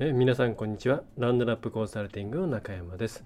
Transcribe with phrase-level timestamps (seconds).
[0.00, 1.02] え皆さんこんにちは。
[1.16, 3.24] ランドラップコンサルティングの中山です、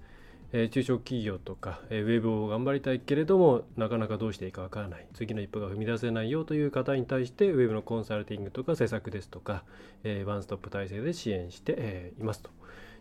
[0.53, 5.05] えー、中小企業とか、えー、ウェブを頑張りたいけれどもなかなかどうしていいかわからない。
[5.13, 9.65] 次の一歩が踏み出せないよという方に対してウェブのコンサルティングとか施策ですとか、
[10.03, 12.49] えー、ワンストップ体制で支援して、えいますと。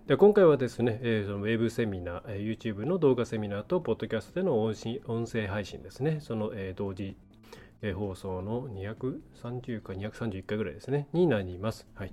[0.06, 4.74] で今回はですね、えー、そのウェブセミナー、え YouTube の動画セミナーとポッドキャストでの音
[5.06, 6.18] 音声配信ですね。
[6.20, 7.16] その、え同時
[7.94, 11.08] 放送の230か231回ぐらいですね。
[11.14, 11.86] になります。
[11.94, 12.12] はい。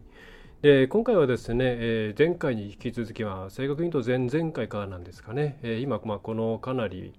[0.62, 7.14] で今回はですね、えー、前回に引き続きは正確に言うと前々回からなんですかね、えー、今、まあ、このかなり、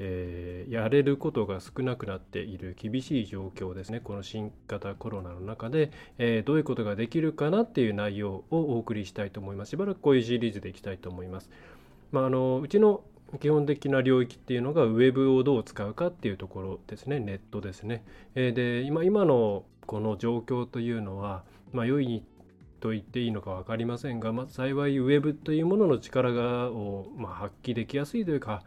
[0.00, 4.00] えー、やれることが少なくなっている厳しい状況ですね。
[4.00, 9.70] この新型コロナの中で、えどういうことができるかなっていう内容をお送りしたいと思います。
[9.70, 11.48] しばらくこういうシリーズでいきたいと思います、
[12.10, 13.04] まあ、あのうちの
[13.38, 17.20] 基本的な領域っていうのがウェブをどう使うかっていうところですね。
[17.20, 18.02] ネットですね、
[18.34, 22.24] えで今今のこの状況というのは、まあ、良い
[22.80, 28.62] と言っていいのか分かりませんが、まあ、幸いウェブというものの力がを、まあ、発揮できやすいというか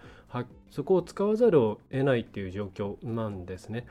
[0.72, 3.86] そこを使わざるを得ないという状況なんですね。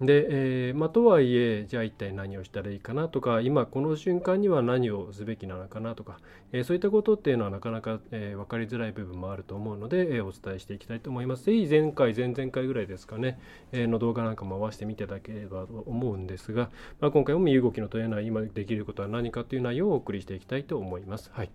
[0.00, 0.26] で、
[0.68, 6.20] えー、まあ、とはいえじゃあ一体何をしたらいいかなとか今この瞬間には何をすべきなのかなとか、
[6.52, 11.44] えー、そういったことっていうのはなかなか、えー、分かりづらい部分もあると思うので、えお伝えしていきたいと思います。
[11.44, 13.38] ぜひ前回前々回ぐらいですかね、
[13.72, 16.70] えの動画なんかも合わせてみていただければと思うんですが、
[17.00, 21.30] まあ、今回も身動きの取れない今できることは何かという内容をお送りしていきたいと思います。
[21.34, 21.50] はい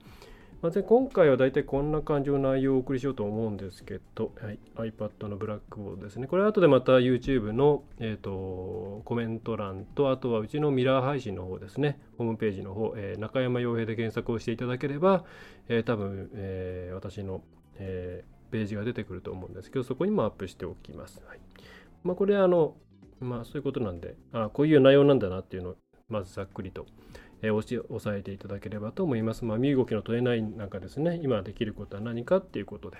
[0.62, 6.28] まあ、今回は大体こんな感じの内容をお送りしようと思うんですけど、はい、iPad のブラックボードですね。
[6.28, 15.24] これは後でまた YouTube の、えーと、コメント欄と、あとはうちのミラー配信の方ですね、ホームページの方、えー、中山洋平で検索をしていただければ、
[15.68, 17.42] えー、多分、えー、私の、
[17.78, 21.22] えページが出てくると思うんですけど、そこにもアップしておきます。
[21.28, 21.40] はい
[22.04, 22.76] まあ、これあの、
[23.20, 25.76] まあそういうことなんで、あこういう内容なんだなっていうのを、
[26.08, 26.86] まずざっくりと
[27.46, 29.46] えー、押さえていただければと思います。
[29.46, 32.98] まあ、身動きの取れない中ですね、今できることは何かっていうことで、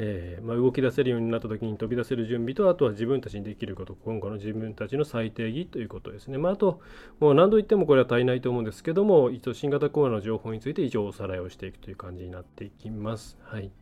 [0.00, 6.38] えー、まあ、動き出せるようになった時に飛び出せる準備と、あとは自分たちにできること、今後の自分たちの最低義ということですね。
[6.38, 6.80] まあ、あと、
[7.18, 13.38] もう何度言ってもこれは足りないと思うんですけども、一応新型コロナの情報について以上おさらいをしていくという感じになっていきます。
[13.42, 13.72] はい。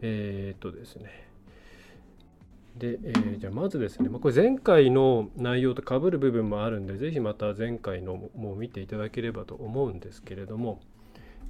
[0.00, 1.31] えー、っとですね。
[2.76, 10.80] で、えー、じゃあまずですね、まあ、これ前回の内容とかぶる部分もあるんで、ぜひまた前回のも見ていただければと思うんですけれども、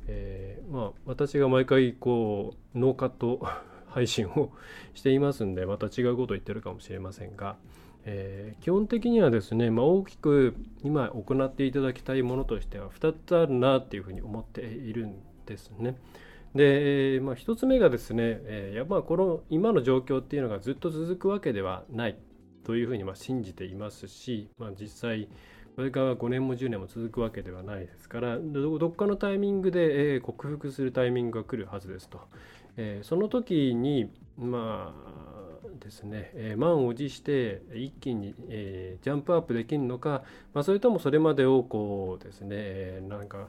[0.08, 3.40] えー、まあ、私が毎回こうノーカット
[3.86, 4.50] 配信を
[4.94, 7.56] していますんで、また違うことを言ってるかもしれませんが、
[8.04, 15.14] えー、基本的にはですね、まあ、大きく今行っていただきたいものとしては2つあるなっていうふうに思っているん
[15.46, 15.96] ですね。
[16.54, 22.16] で、まあ、1つ目がですね、えー、やまあこの今の状況っていうのがずっと続くわけではない
[22.64, 25.28] というふうにまあ信じていますし、まあ、実際
[25.76, 32.20] これから5年も10年も続くわけではないですからどっかのタイミングで、えー、克服するタイミングが来るはずですと、
[32.76, 35.22] えー、その時にまあ
[35.82, 43.48] ですね、えー、満を持して一気に、えー、ジャンプアップできるのか、まあ、それともそれまでをこうですね、えー、なんか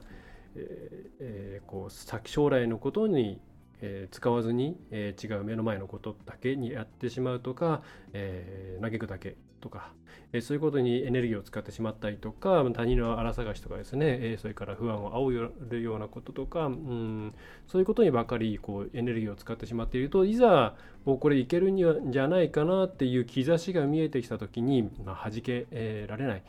[0.56, 3.40] えー、こう先将来のことに、
[3.80, 7.82] えー、使わずに、えー、違う目の前のことだけにやってしまうとか、
[8.12, 9.92] えー、嘆くだけとか、
[10.32, 17.34] えー、そういうことにエネルギーを使ってしまったりとか他人の荒探しとかですね、えー、それから不安を煽るようなこととか、うん、
[17.66, 25.66] そういうことにばかりこうエネルギーを使ってしまっているといざもうこれいけるんじゃないかなっていう兆しが見えてきた時に、まあ、弾け
[26.08, 26.42] られない。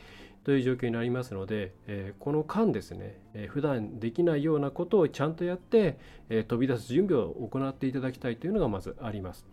[0.46, 5.98] という状況になりますので、えー、この間ですね、えー、普段できないようなことをちゃんとやって、
[6.28, 9.44] えー、飛び出す準備を行っていただきたいというのがまずあります。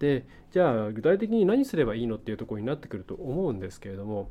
[0.00, 4.28] でじゃあ具体的に何すればいいのっていうところになってくると思うんですけれども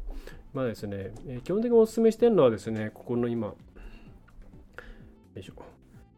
[0.54, 3.56] まあですね、え基本的にお勧めしてるのはですねここの今よ
[5.38, 5.54] いしょ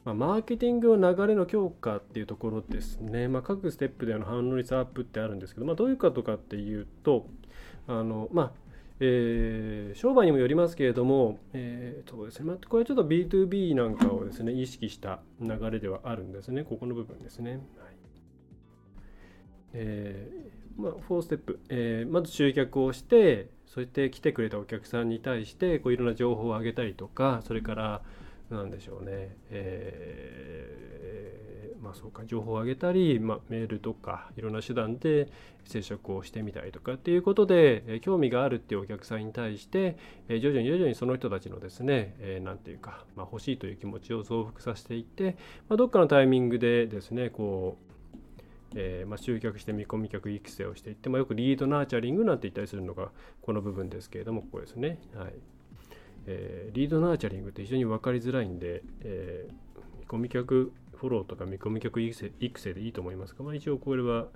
[0.04, 7.28] まあ、マーケティングの流れの強化っていうところですね、まあ、各ステップでの反応率アップってあるんですけど、まあ、どういうことかっていうと
[7.88, 8.52] あの、まあ、
[9.04, 17.52] えー、商売にもよりますけれども、えーそうですねまあ、これはちょっと B2B なんかをですね意識した流れではあるんですね、ここの部分ですね。
[17.52, 17.62] はい。
[19.74, 28.02] えーまあ、4ステップ、えー、まず集客をして、そして来てくれたお客さんに対してこういろんな情報をあげたりとか、それから
[28.52, 31.31] なんでしょうね、えー、
[31.92, 35.30] あそうか情報を上げたり、まあ、メールとかいろんな手段で
[35.66, 39.98] 接触をしてみたりとかっていうことで、え、興味があるっていうお客さんに対して、
[40.28, 45.38] え、徐々に徐々にその人たちのですね何、えー、て言うか、まあ、欲しいという気持ちを増幅させていって、
[45.70, 47.92] まあ、どっかのタイミングでですねこう
[48.74, 53.10] えー、まあ、集客して見込み客育成をしていって、まあ、よくリードナーチャリングなんて言ったりするのが
[53.42, 55.00] この部分ですけれどもここですね。
[55.14, 55.34] はい
[56.28, 60.72] えー、リードナーチャリングって非常に分かりづらいんで、えー、見込み客
[61.02, 64.30] フォローとか見込み客育成育成でいいと思いますが、まあ、一応これはよ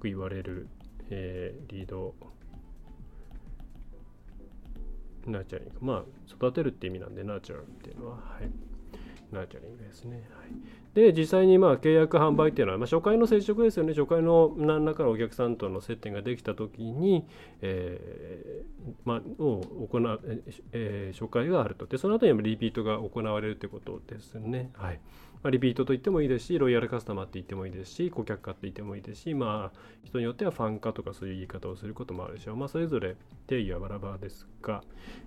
[0.00, 0.66] く言われる、
[1.08, 2.14] えー、リード
[5.24, 5.74] ナーチャリング。
[5.80, 8.50] まあ、育てるって意味なんで、ナーチャルっていうのは、はい。
[9.32, 10.16] ナーチャリングですね。
[10.16, 10.50] はい、
[10.94, 13.92] で、実際にまあ契約販売っていうのは、まあ、初回の接触ですよね。
[13.92, 17.24] 初回の何らかのお客さんとの接点ができたときに、
[17.60, 20.42] えー、まあ、を行う、
[20.72, 21.86] えー、初回があると。
[21.86, 24.70] で、その後にリピートが行われるということですね。
[24.74, 25.00] はい。
[25.42, 32.56] ま、リピートと言ってもいいですし、ロイヤルカスタマーって言ってもいいですし、顧客化って言ってもいいですし、まあ、人によってはファン化とかそういう言い方をすることもあるでしょう。
[32.56, 33.16] まあ、それぞれ
[33.46, 34.82] 定義はバラバラですが、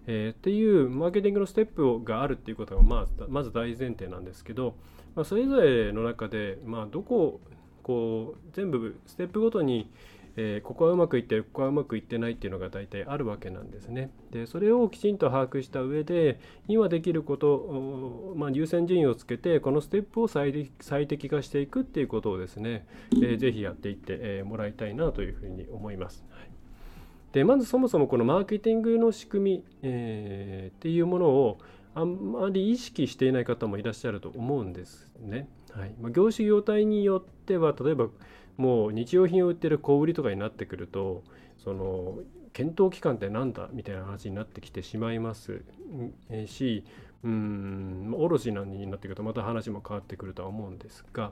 [0.07, 4.75] えー、っていうマーケティングのステップがあるっていうことが、まあ、まず大前提なんですけど、
[5.15, 7.39] まあ、それぞれの中で、まあ、どこ
[7.83, 9.91] こう全部ステップごとに
[10.35, 14.11] えー、ここはうまくいってるここはうまくいってないっていうのが大体あるわけなんですね。
[14.31, 26.25] でそれをきちんと把握した上で今できることまあ、優先順位をつけてこのステップを最適化していくっていうことをですね、えー、ぜひやっていって、えー、もらいたいなというふうに思います。
[26.31, 26.53] はい
[27.33, 31.57] でまずそもそもこのマーケティングの仕組み、えー、っていうものを
[31.95, 35.47] あんまり意識していない方もいらっしゃると思うんですね。
[35.71, 38.09] はいまあ、業種業態によっては例えば
[38.57, 41.23] もう日用品を売ってる小売りとかになってくると
[41.63, 42.19] その
[42.53, 45.63] 検討期間って何だみたいな話になってきてしまいます
[46.45, 46.83] し
[47.23, 51.31] うん卸なんになってくるとまた話も変わってくるとは思うんですが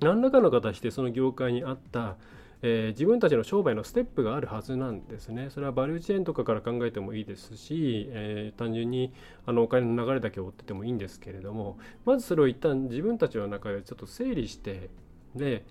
[0.00, 2.16] 何らかの形でその業界にあった
[2.60, 5.48] えー、自分たちの商売のステップがあるはずなんですね。
[5.50, 9.12] それはバリューチェーンとかから考えてもいいですし、えー、単純に
[9.46, 14.90] あのお金の流れだけを追っててもいいんですけれどもまずそれを一旦自分たちの中でちょっと整理して
[15.36, 15.64] で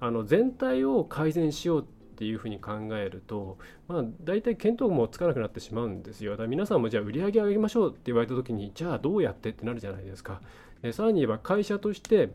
[0.00, 1.84] あの全体を改善しようっ
[2.16, 3.58] ていうふうに考えると、
[3.88, 6.32] まあ、大体見当もつかなくなってしまうんですよ。
[6.32, 10.40] だから皆さんもじゃあ売り上げ上げましょうって言われた時にじゃあどうやってってなるじゃないですか。
[10.82, 12.30] えさらに言えば会社として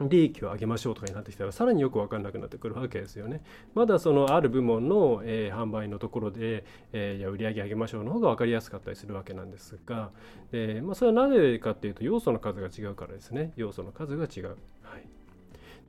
[0.00, 3.42] 利益を上げましょうとかになってきたらさらによく分かんなくなってくるわけですよね。
[3.74, 10.10] まだそのある部門の、えー、販売のところで、えー、いや売り上げ上げましょうの方が分かりやすかったりするわけなんですが、
[10.52, 14.56] えーまあ、それはなぜかっていうと要素の数が違うからですね要素の数が違う。
[14.82, 15.08] はい、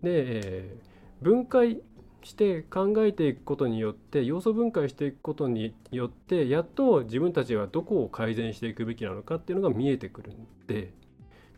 [0.03, 0.77] で、え
[1.21, 1.81] 分解
[2.23, 10.91] して考えていくことによって要素分解していくことによってやっと自分たちはどこを改善していくべきなのかっていうのが見えてくるんで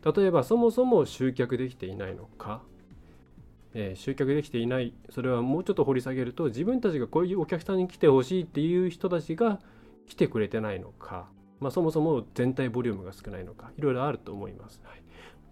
[0.04, 2.62] 例えばそもそも集客できていないのか、
[3.74, 9.58] えー、集客できていないそれはもうちょっと掘り下げると自分たちがこういうお客さんに来てほしいっていう人たちが
[10.06, 11.28] 来てくれてないのか、
[11.58, 14.80] まあ、そもそも全体ボリュームが少ないのかいろいろあると思います。
[14.84, 14.99] はい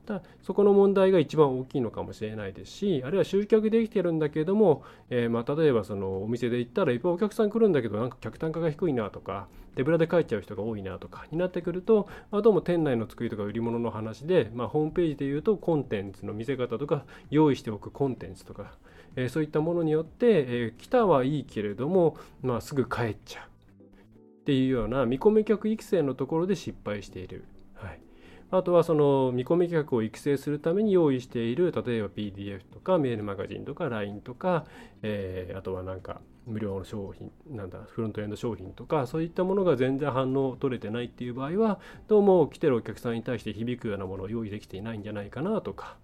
[0.09, 18.73] だそこの問題が一番大きいのかもしれないですしあるいは集客できてるんだけれども、えー、まあ、例えばそのお店で行ったらいっぱいお客さん来るんだけどなんか客単価が低いなとか手ぶらで帰っちゃう人が多いなとかになってくると、まあ、どうも店内の作りとか売り物の話で、まあ、ホームページでいうとコンテンツの見せ方とか用意しておくコンテンツとか、
[19.15, 27.45] えー、そういったものによって、えー、来たはいいけれども、まあ、すぐ帰っちゃうっていうような見込み客育成のところで失敗している。
[27.75, 28.08] はい
[28.51, 34.65] あとはその見込み客を育成するために用意している例えば PDF とかメールマガジンとか LINE とか、
[35.03, 41.79] えー、あとはなんか無料の商品なんだフロントエンド商品とかそういったものが全然反応取れてないっていう場合は
[42.09, 45.97] どうも来てるお客さんに対して響くようなものを用意できていないんじゃないかなとか。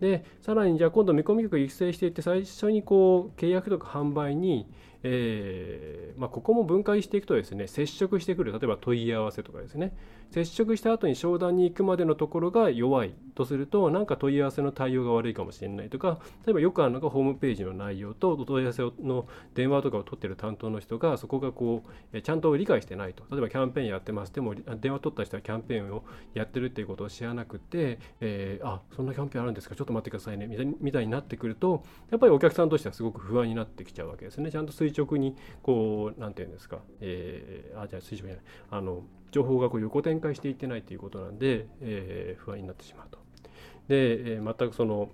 [0.00, 4.66] でさらにじゃあ今度見込み客育成していって最初にこう契約とか販売に
[5.08, 9.96] えー、まあ、ここも分解していくとですね接触してくる例えば問い合わせとかですね。
[10.30, 23.24] 接触した後に商談に行くまでのところが弱いとすると何か問い合わせの対応が悪いかもしれないとか例えばよくあるのがホームページの内容とお問い合わせの電話とかを取ってる担当の人がそこがこうちゃんと理解してないと。
[23.30, 24.32] 例えばキャンペーンやってます。
[24.32, 26.04] でも電話取った人はキャンペーンを
[26.34, 29.74] やってるっていうことを知らなくて、えー、あそんなキャンペーンあるんですか。
[29.74, 30.48] ちょっと待ってくださいね。
[30.80, 34.50] みたいになってくるとやっぱりお客さんとしてはすごく不安になってきちゃうわけですね。
[34.50, 38.44] ちゃんと垂直にこう何て言うんですか、えー、あじゃあ垂直じゃない。
[38.70, 39.02] あの
[39.36, 43.18] 情報がこう横展開していってないということなんで、えー、不安になってしまうと。
[43.88, 45.10] で、えー、全くその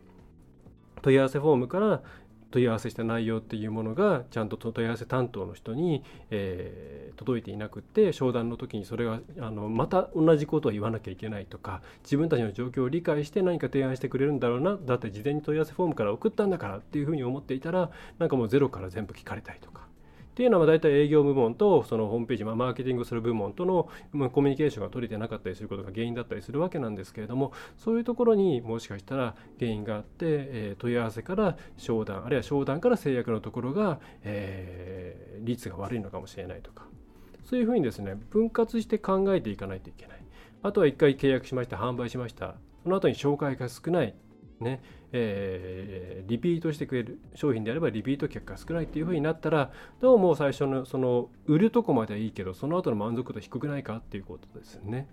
[1.02, 2.02] 問い合わせフォームから
[2.52, 19.88] 問い合わせした内容っていうものがちゃんと問い合わせ担当の人に、えー、届いていなくって商談の時にそれがあのまた同じことを言わなきゃいけないとか自分たちの状況を理解して何か提案してくれるんだろうなだって事前に問い合わせフォームから送ったんだからっていうふうに思っていたらなんかもうゼロから全部聞かれたりとか
[20.32, 23.90] っていうのは大体営業部門とそのホームページ、まあ、マーケティングする部門との
[24.30, 36.86] コミュニケーションが取れてなかったりすることが原因だったりするわけなんですけれどもそういうところにもしかしたら原因があって、えー、問い合わせから商談あるいは商談から制約のところが、えー、率が悪いのかもしれないとか
[37.44, 40.22] そういうふうにですね分割して考えていかないといけない。
[40.64, 42.54] あとは1回契約しました販売しました。
[42.84, 44.14] その後に紹介が少ない。
[44.60, 44.80] ね。
[45.12, 55.08] えー、リピートしてくれる商品であればリピート客が少ないっていうふうになったらどうも最初のその売るとこまではいいけどその後の満足度低くないかっていうことですね。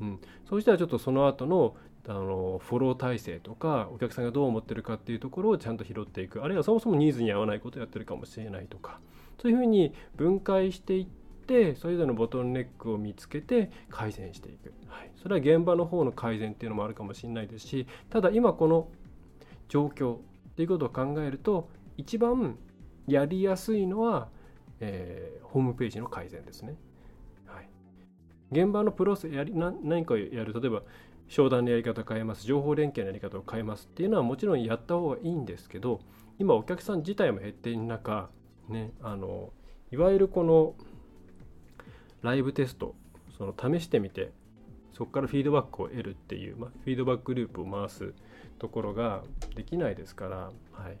[0.00, 1.76] うん、そうしたらちょっとその後の
[2.08, 6.42] あのフォロー体制とかお客さんがどう思ってるかっていうところをちゃんと拾っていく。
[6.42, 8.98] あるいはそもそもニーズに合わないことをやってるかもしれないとか。
[9.40, 11.06] そういうふうに分解していっ
[11.42, 18.88] てそれぞれのボトルネックを見つけて改善していく、はい、それは現場の方の改善っていうのもあるかもしれないですしただ今この
[19.72, 20.18] 状況っ
[20.54, 22.58] ていうことを考えると一番
[23.06, 24.28] やりやすいのは、
[24.80, 26.76] えー、ホームページの改善ですね。
[27.46, 27.68] はい、
[28.50, 30.82] 現場のプロセスやりな何かやる例えば
[31.26, 36.00] 商談のやり方を変えます情報連携のやり方を変えますっていうのはもちろんやった方がいいんですけど
[36.38, 38.28] 今お客さん自体も減っている中、
[38.68, 39.54] ね、あの
[39.90, 40.74] いわゆるこの
[42.20, 42.94] ライブテスト
[43.38, 44.32] その試してみて
[44.92, 48.12] そこからフィードバックを得るっていう、まあ、フィードバックループを回す
[48.62, 49.24] ところが
[49.56, 50.50] できないですから、は
[50.88, 50.96] い、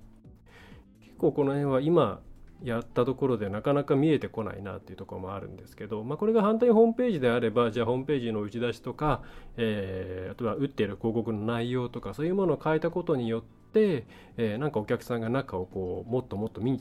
[1.00, 2.20] 結構この辺は今
[2.64, 9.22] やったところでなかなか見えてこないなっていうところもあるんですけど、まあ、これが反対にホームページであればじゃあホームページの打ち出しとか、
[9.56, 13.42] えー、あとは打っている広告の内容とかそういうものを変えたことによっ
[13.72, 16.80] て、えー、なんかお客さんが中をこうもっともっと見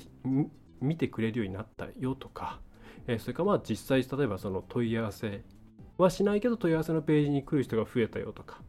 [0.81, 2.59] 見てくれるようになったよとか、
[3.05, 5.43] えー、それからまあ実際例えばその問い合わせ
[6.00, 8.61] はしないけど問い合わせのページに来る人が増えたよとか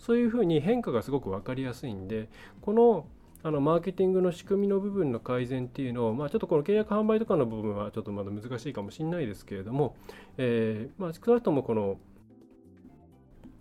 [0.00, 2.28] そういうふうに変化がすごく分かりやすいんで
[2.62, 3.06] この
[3.42, 9.96] あのマーケティングの仕組みの部分の改善っていうのを、まあ、ちょっとこの契約販売とかの部分はちょっとまだ難しいかもしれないですけれども、
[10.36, 11.96] えー、まあ、少なくともこの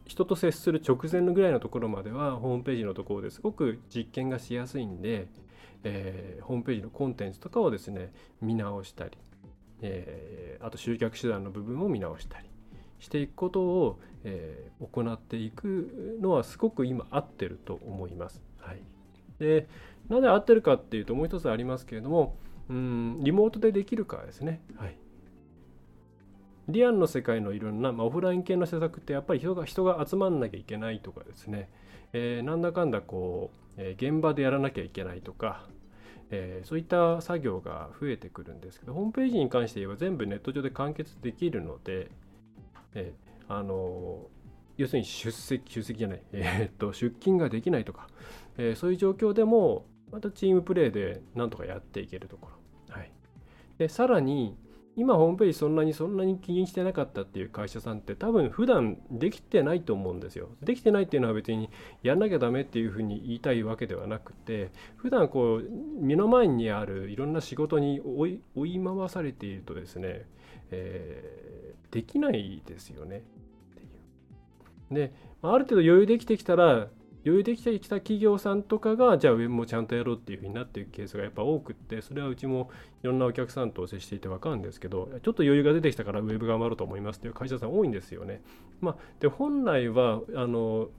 [0.06, 5.28] 人と接する直前のぐらいのところまではホームページのところですごく実験がしやすいんで、
[5.84, 9.12] えー、ホームページのコンテンツとかをですね見直したり、
[9.82, 12.49] えー、あと集客手段の部分を見直したり。
[13.00, 18.42] していくことを、えー、行っていくのはすごく今合ってると思います。
[18.60, 18.82] はい、
[19.40, 19.68] で
[20.10, 22.36] なぜ合ってるかっていうともう一つありますけれども
[22.70, 24.62] うんリモートでできるかですね。
[24.78, 24.98] はい
[26.70, 31.68] リアルの世界のいろんな、まあ、オフライン系の施策ってやっぱり人が人が集まんなきゃいけないとかですね、
[32.14, 35.66] えー、なんだかんだこう、えー、現場でやらなきゃいけないとか、
[36.30, 42.12] えー、そういった作業が増えてくるんですけどホームページに関して言えば全部ネット上で完結できるので、
[42.94, 44.28] えー、あの
[44.78, 48.08] 要するに出席出席じゃない、 えー、っと出勤ができないとか、
[48.58, 52.50] えー、そういう状況でもまたチームプレーでなんとかやっていけるとこ
[52.88, 53.12] ろ、はい、
[53.78, 54.58] でさらに
[55.00, 60.50] 今ホームページそんなにそんなに気にしてなかったっていう会社さんって多分普段できてないと思うんですよ。
[60.62, 61.70] できてないっていうのは別に
[62.04, 65.70] やんなきゃダメっていうふうに言いたいわけではなくて普段こう
[66.02, 70.26] 目の前にあるいろんな仕事に追い追い回されているとですね、
[70.72, 73.22] えー、できないですよねっ
[73.76, 73.86] てい
[74.92, 74.94] う。
[74.94, 76.90] である程度余裕できてきたら
[77.26, 82.70] 余裕できてきた企業さんとかがじゃあウェブもちゃんとやろうっていうふうになっていくケースがやっぱ多くってそれはうちも
[83.04, 88.42] いろんなお客さんと接していて分かるんですけどちょっと余裕が出てきたからウェブ頑張ろうと思いますっていう会社さん多いんですよね。
[88.80, 90.90] まあ、で本来はあの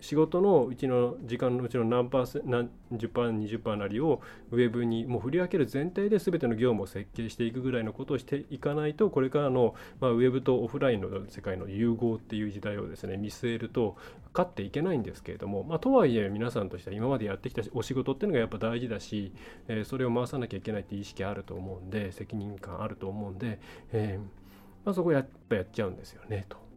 [0.00, 13.96] 仕事のうちの時間のうちの何パーセン何十パー20パーなりをウェブにもう振り分ける前提で全ての業務を設計していくぐらいのことをしていかないとこれからの、まあ、ウェブとオフラインの世界の融合っていう時代をですね見据えると
[14.32, 19.32] 勝っていけないんですけれども、まあ、とはいえ皆さんとしては今までやってきたお仕事っていうのがやっぱ大事だし、
[19.68, 23.60] えー、それを回さなきゃいけないっていう意識あると思うんで責任感あると思うんで、
[23.92, 24.40] えー
[24.84, 26.69] まあ、そこやっぱやっちゃうんですよねと。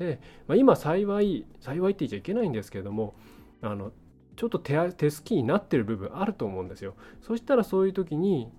[0.00, 3.14] で、まあ、今幸い幸いって言っちゃいけないんですけれども
[3.60, 3.92] あの
[4.36, 6.94] ちょっと手手すきになってる部分あると思うんですよ。
[7.20, 8.50] そしたらそういう時に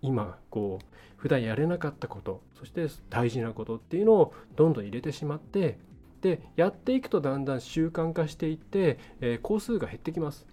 [0.00, 0.84] 今こう
[1.18, 5.78] 普段やれなかったことそして大事なことっていうのをどんどん入れてしまって
[6.22, 10.46] でやっていくとだんだん習慣化していって、えー、工数が減ってきます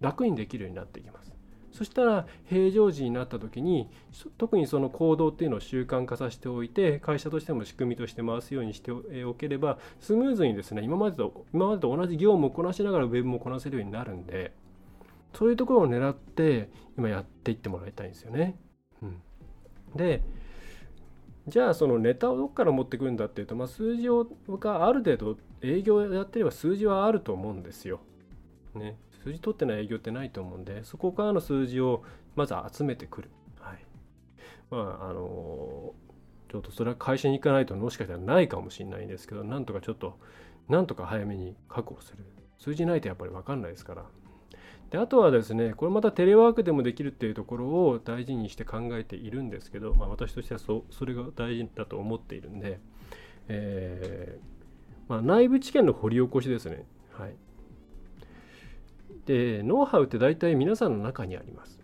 [0.00, 1.35] 楽にできるようになっていきます
[1.76, 3.90] そしたら平常時になった時に
[4.38, 14.54] 特にその行動っていうのを習慣化させておいて会社としても仕組みとして回すようにしておければスムーズにですね今までと今までと同じ業務をこなしながらウェブもこなせるようになるんで
[15.34, 18.56] そういうところを狙って今やっていってもらいたいんですよね。
[19.02, 19.20] うん、
[19.94, 20.22] で
[21.46, 28.00] じゃあそのネタをどこから持ってくるんだっていうと、まあ、数字をがある程度営業やってれば数字はあると思うんですよ。
[28.74, 32.04] ね、数字取ってない営業ってないと思うんでそこからの数字を
[32.36, 33.30] まず集めてくる。
[33.58, 33.84] はい、
[34.70, 35.94] まああの
[36.48, 40.16] ちょっとそれは会社に行かないともしかしたらないかもしれないんですけどなんとかちょっと
[40.68, 42.24] なんとか早めに確保する
[42.56, 44.04] 数字ないとやっぱり分かんないですから
[44.90, 52.78] であとはですねこれまたテレワークでもできるっていうところを大事にして考えているんですけど、まあ、私としてはそそれが大事だと思っているんで、
[53.48, 56.86] えー、まあ、内部知見の掘り起こしですね。
[57.12, 57.34] はい、
[59.26, 61.80] でノウハウって大体皆さんの中にあります。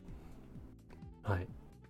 [1.23, 1.47] はい、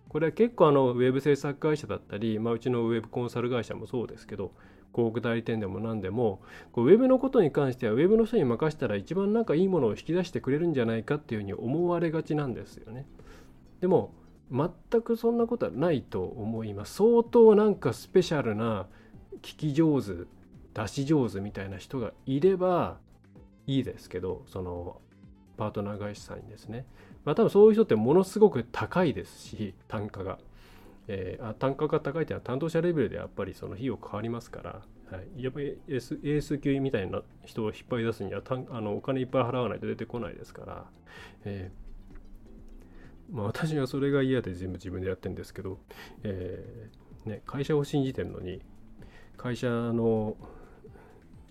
[0.09, 4.51] これは結構あのウェブ制作会社だったり、まあ、うちのウェブコンサル会社もそうですけど
[4.93, 6.41] 広告代理店でも何でも
[6.71, 13.07] こうウェブのことに関してはウェブの人に任せたら一番なんかいいものを引き出してくれるんじゃないかっていうふうに思われがちなんですよね。
[13.81, 14.13] でも
[14.51, 16.95] 全くそんなことはないと思います。
[16.95, 18.87] 相当なんかスペシャルな
[19.41, 20.27] 聞き上手
[20.75, 22.97] 出し上手みたいな人がいれば
[23.65, 25.01] いいですけどその
[25.57, 26.85] パートナー会社さんにですね。
[27.25, 30.39] まあ多分そういう人ってものすごく高いですし単価が。
[31.07, 34.81] えー、あ単価が高いというのは担当者レベルでやっぱりその費用変わりますから、
[35.11, 40.85] はい、やっぱりエース級みたいな人を引っ張り出すにはたあのお金いっぱい払わないと出てこないですから、
[41.43, 45.77] えー、まあ、私はそれが嫌で全部自分でやってるんですけど、
[46.23, 48.61] えー、ね、会社を信じてるのに
[49.35, 50.37] 会社の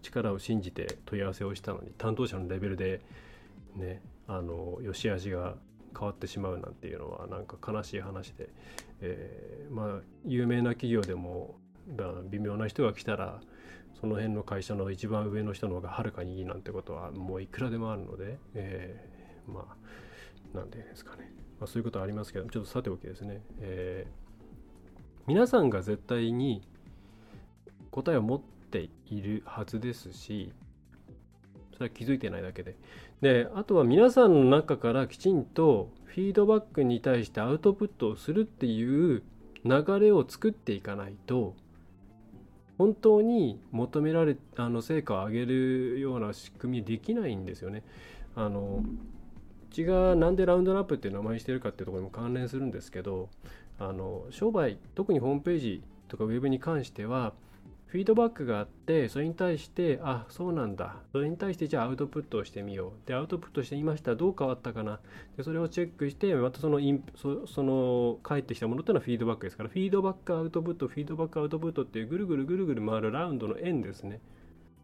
[0.01, 3.01] 力を信じて問い合わせをしたのに担当者のレベルで
[3.76, 5.57] ねあの良し悪しが
[5.99, 8.49] 変わってしまうなんていうのはなんか悲しい話で、
[9.00, 11.57] えー、まあ有名な企業でも
[12.31, 13.41] 微妙な人が来たら
[14.00, 19.67] その辺の会社の一番上の人の方がはるかにいいなんてことはもういくらでもあるので、えー、ま
[20.55, 26.62] あなんていうんですかね、まあ、そういうことはありますけどちょっとさておきですね、えー、皆さんが絶対に
[27.91, 30.52] 答えを持っているはずですし
[31.75, 32.76] それは気づいてないだけで
[33.23, 39.23] であとは皆さんの中からきちんとフィードバックに対してアウトプットをするっていう
[39.64, 41.55] 流れを作っていかないと
[42.79, 47.85] 本当に求められあの成果を上げるような仕組みできないんですよね。
[48.35, 53.29] あのうちがなんでラウンドナップっていう名前にしてるかっていうところにも関連するんですけど
[53.79, 57.35] あの商売特にホームページとかウェブに関しては
[57.92, 60.96] フィードバックがあってそれに対してあそうなんだ。
[61.12, 63.07] それに対してじゃあアウトプットをしてみよう。
[63.07, 64.16] でアウトプットしてみました。
[64.16, 64.98] どう変わったかな。
[65.37, 69.68] でそれをチェックしてまたそのインそその返ってきたものっていうのはフィードバックですから。
[69.68, 74.20] フィードバックアウトプットフィードバックアウトプットっていうぐるぐるぐるぐる回るラウンドの円ですね。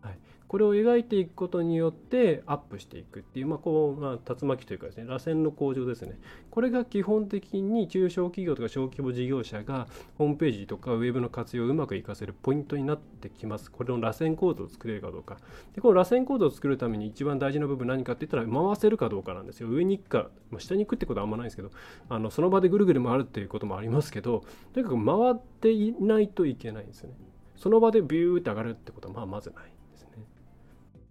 [0.03, 0.19] はい。
[0.49, 6.19] これを描いていくことによってアップしていくっていう、まあこうまあ、竜巻というかですね螺旋の向上ですね。
[6.51, 13.71] これが基本的に中小企業とか小規模事業者がホームページとかウェブの活用をうまく活かせるポイントになってきます。
[13.71, 15.37] これの螺旋構造を作れるかどうか。
[15.75, 19.69] でこの螺旋構造を作るために一番大事な部分何かって言ったら回せるかどうかなんですよ。
[19.69, 21.71] 上に行くか、まあ、下に行くってことはあんまないんですけど
[22.09, 27.17] あのその場でぐるぐる回るっていうこともありますけどとにかく回っていないといけないんですよね。
[27.57, 29.78] その場でビューって上がるってことはまあまずない。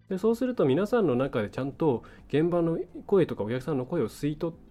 [0.09, 4.67] でそうすると皆さんの中でちゃんと現場の声とかお客さんの声を吸い取って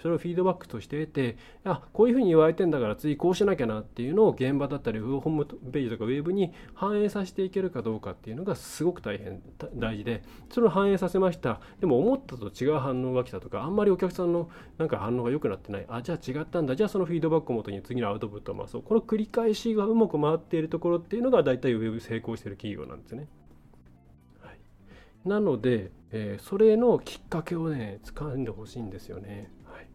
[0.00, 9.40] それをフィードバックとして得てあこういうふうに言われてんだから次こうしなきゃなっていうのを現場だったりホームページとかウェブに反映させていけるかどうかっていうのがすごく大変
[9.76, 11.60] 大事でそれを反映させました。
[11.78, 15.86] でも思ったと違う反応が来たとかあんまりお客さんのなんか反応が良くなってない。
[15.88, 16.74] あじゃあ違ったんだ。
[16.74, 23.28] じゃあそのフィードバックをもとに次のアウトプットを回そうこの繰り返しがうまく回っているところっていうのが大体ウェブ成功している企業なんですね。
[25.24, 29.50] なので、えー、それのきっかけをね掴んでほしいんですよね。
[29.64, 29.86] はい、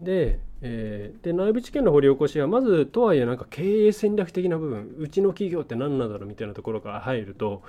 [0.00, 7.62] で,、えー、で内部知見の掘り起こしはまずとはいえなんか経営戦略的な部分うちの企業って何なんだろうみたいなところから入ると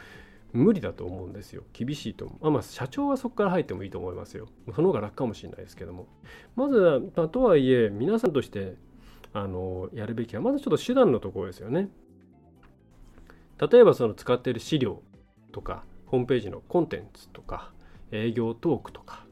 [0.54, 1.64] 無理だと思うんですよ。
[1.74, 2.48] 厳しいと思う。
[2.48, 4.48] あまあ社長はそこから入ってもいいと思いますよ。
[4.74, 6.08] その方が楽かもしれないですけども。
[6.56, 8.76] まずはとはいえ皆さんとして
[9.34, 11.90] あのやるべきはまずちょっと手段のところですよね。
[13.60, 15.04] 例えばその使っている資料。
[15.52, 17.72] とかホームページのコンテンツとか
[18.12, 19.26] 営業トークとか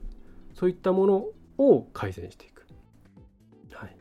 [0.54, 1.26] そういったもの
[1.58, 2.66] を改善していく。
[3.72, 3.96] はい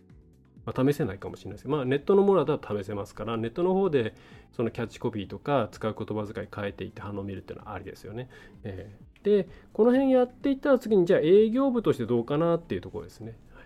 [0.65, 4.15] まあ、試せないかもしれないですけど、まあ、ネットのものだったら試せますからネットの方で
[4.53, 8.29] そのキャッチコピーとか使う言葉遣い変えていって反応を見るっていうのはありですよね。
[8.65, 13.39] えー、でこの辺やっていったら次にじゃあ営業部としてどうかなっていうところですね。
[13.53, 13.63] は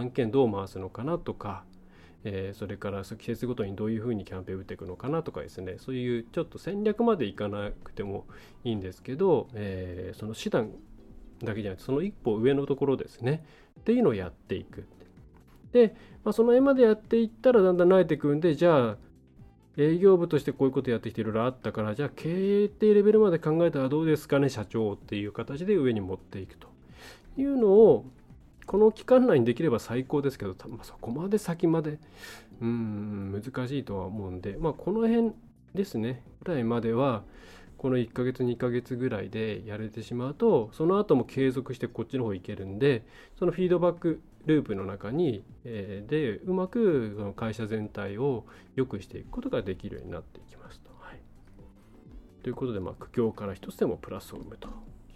[0.00, 1.64] い、案件どう回すのかなとか
[2.30, 8.26] えー、それから季節ごとにどういうふうにキャンペーン打っていくのかなとかですねそういうちょっと戦略までいかなくても
[8.64, 10.70] いいんですけど、えー、その手段
[11.42, 13.44] だけじゃなくてその一歩上のところですね。
[13.80, 14.84] っていうのをやっていく。
[15.72, 18.96] で、まあ、その辺までやっていったらだんだん慣れてくんでじゃあ
[19.76, 26.68] 営業部としてこういうことやってきていろいろあったからじゃあ経営っていうレベルまで考えたらどうですかね社長っていう形で上に持っていくと。
[27.36, 28.04] いうのを
[28.68, 31.98] この期間内にできれば最高ですけど、まあ、そこまで先まで
[32.60, 35.32] うん難しいとは思うんで、まあ、この辺
[35.74, 36.22] ですね。
[36.44, 37.22] ぐらいまでは
[37.78, 43.06] この1ヶ月2ヶ月ぐらいでやれてしまうとその後も継続してこっちの方行けるんで
[43.38, 48.44] そのフィードバックループの中に、えー、でうまくその会社全体を
[48.76, 50.90] 良くしていくことができるようになっていきますと。
[51.00, 51.20] はい、
[52.42, 54.68] ということで、まあ、苦境から一つでもプラスを生むと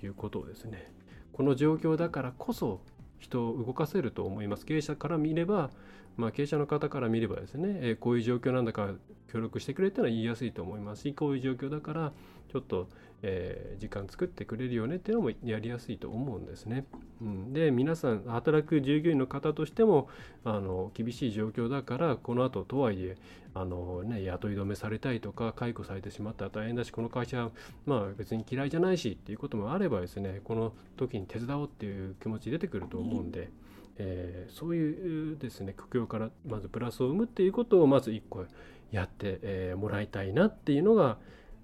[0.02, 0.90] いうことをですね。
[1.32, 2.80] この状況だからこそ
[3.22, 4.66] 人を動かせると思います。
[4.66, 5.70] 経営者から見れば
[6.16, 8.94] まあ、経営者の方から見ればですね、え、こういう状況なんだから
[9.32, 12.12] 協力してくれっていうのは言いやすいと思いますしこういう状況だから
[12.52, 12.88] ちょっと、
[13.22, 16.84] え、時間作ってくれるよねっていうのもやりやすいと思うんですね。
[17.22, 20.08] うん、で皆さん働く従業員の方としても
[20.44, 23.16] あの厳しい状況だからこの後とはいえ
[23.54, 27.50] あの、ね、雇い止めされたりとか解雇されてしまったら大変だしこの会社
[27.86, 33.50] まあ別に嫌いじゃないしっていうこともあればですねこの時に手伝おうっていう気持ち出てくると思うんで。
[33.98, 38.44] えー、そういうですね苦境からまずプラスを生むっていうことをまず1個
[38.90, 41.18] やって、えー、もらいたいなっていうのが、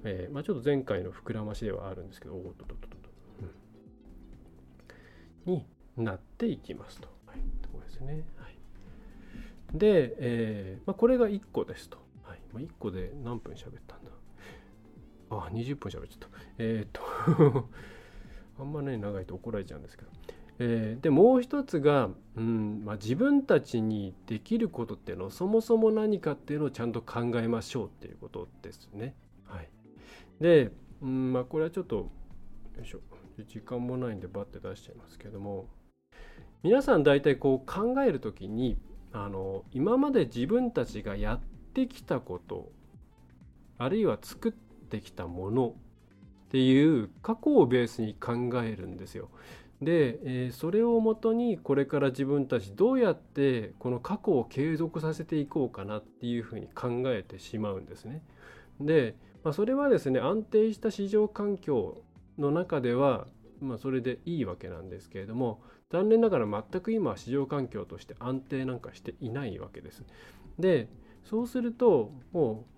[0.05, 3.09] えーまあ、ちょっと前回の膨らましではあるんですけどおっとっとっとっと、
[5.47, 7.09] うん、になっていきますと。
[7.27, 8.25] はい、とこですね。
[8.37, 11.99] はい、で、えまあ、これが1個ですと。
[12.25, 14.11] はい、まあ、1個で何分喋ったんだ？
[15.31, 16.39] あ、20分喋っちゃった。
[16.59, 17.03] えっ、と
[18.59, 20.11] あんまね、長いと怒られちゃうんですけど。
[20.61, 29.15] えー、でもう一つが、うんまあ、自分たちにできることっていうのをそもそも何かっていうのをちゃんと考えましょうっていうことですね。
[29.45, 29.69] はい、
[30.41, 32.11] で、うんまあ、これはちょっとよ
[32.83, 33.01] いしょ
[33.47, 35.69] 時間もないんでバッて出しちゃいますけども
[36.65, 38.79] 皆さん大体こう考える時に
[39.13, 41.41] あの今まで自分たちがやっ
[41.73, 42.73] てきたこと
[43.79, 44.53] あるいは作っ
[44.89, 45.75] てきたもの
[46.49, 49.29] っていう過去をベースに考えるんですよ。
[49.83, 58.23] で、えー、それをもとにこれから自分たちどうやってこの過去を継続させていこうかなっていうふうに考えてしまうんですね。
[58.81, 59.15] で、
[59.45, 62.03] まあ、それはですね安定した市場環境
[62.39, 63.27] の中では、
[63.61, 70.05] まあ、それでいいわけなんですけれども残念ながら全く今は市場環境として安定なんかしていないわけです。
[70.59, 70.89] で
[71.25, 72.65] そうするとも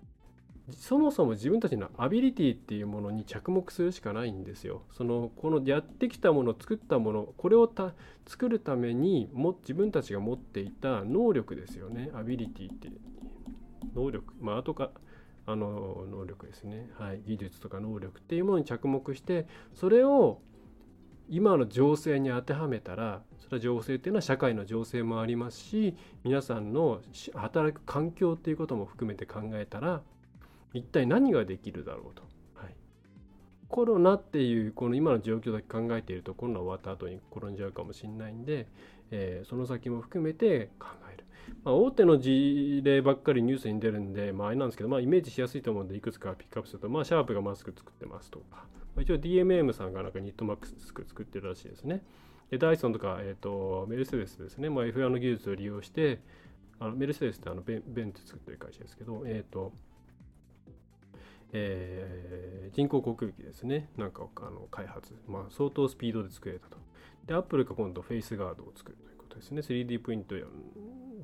[0.71, 4.83] そもそも自分たちのアビリティっていうものに着目するしかないんですよ。
[4.91, 7.93] そのこのやってきたもの作ったものこれをた
[8.27, 12.09] 作るためにも自分たちが持っていた能力ですよね。
[12.13, 12.89] アビリティって
[13.95, 14.33] 能力。
[14.39, 14.91] まあ後か
[15.45, 20.39] あの能力ですね、はい、技術とか能力っていうものに着目してそれを
[21.29, 27.01] 今の情勢に当てはめたらそれは情勢っていうのは社会の情勢もありますし皆さんの
[27.33, 30.01] 働く環境っていうことも含めて考えたら
[30.73, 32.23] 一体何ができるだろうと。
[32.55, 32.75] はい、
[33.67, 38.67] コロナっていうこの今の状況だけ考えているとコロナ終わった後に転んじゃうかもしれないんで、
[39.11, 41.25] えー、その先も含めて考える。
[41.63, 48.45] まあ、大手の事例ばっかりニュースに出るんで、まあ、あれなんですけど、まあ、イメージしやすいと思うんでいくつかピックアップすると、まあ、シャープがマスク作ってますとか、
[48.95, 52.03] まあ、一応 DMM さんがなんかニットマックス作ってるらしいですね。
[52.49, 56.19] でダイソンとか、えーと、メルセデスですね、まあ、F1 の技術を利用して
[56.79, 59.71] あのメルセデスってあのベンベンツ作ってる会社ですけど、えっ、ー、と
[61.53, 66.77] えー、人工航空機ですね、なんかあの開発、まあ、相当スピードで作れたと。
[67.25, 69.61] で、アップルが今度フェイスガードを作るということですね。
[69.61, 70.45] 3D プリントや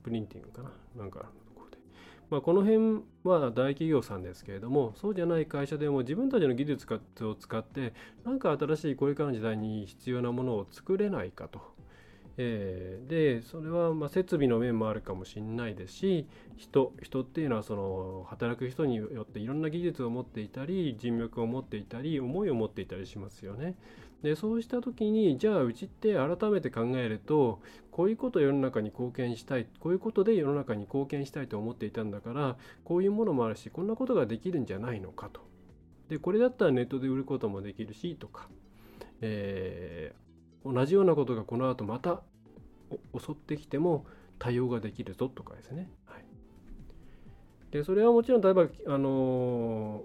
[0.03, 1.77] プリンティングかな、なんかのところで。
[2.29, 6.87] まあ、この辺は大企業さんですけれども、そうじゃない会社でも自分たちの技術
[7.25, 7.93] を使って、
[8.25, 11.76] なんか新しいこれからの時代に必要なものを作れないかと。
[12.39, 23.75] えー、でそれはま設備の面もあるかもしれないですし人人っていうのはその働く人によっていろんな技術を持っていたり人脈を持っていたり思いを持っていたりしますよね。
[24.21, 27.59] でそうした時にじゃあうちって改めて考えると
[27.91, 35.41] こういうことを世の中に貢献したいこういうことで世の中に貢献したいと思っていたんだからこういうものもあるしこんなことができるんじゃないのかと。
[36.09, 38.47] でこれだったらネットで売ることもできるしとか、
[39.21, 40.26] えー
[40.71, 42.21] 同じようなことがこの後また
[43.17, 44.05] 襲ってきても
[44.39, 45.89] 対応ができるぞとかですね。
[46.05, 46.25] はい、
[47.71, 50.03] でそれはもちろん例えば、あの、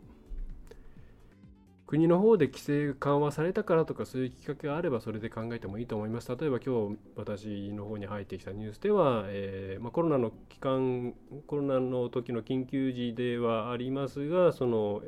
[1.92, 6.34] 国の方で規制緩和されたからとかそういうきっかけがあればそれで考えてもいいと思います。
[6.34, 11.12] 例えば今日私の方に入ってきたニュースでは、えーまあ、コロナの期間
[11.46, 15.02] コロナの時の緊急時ではありますがその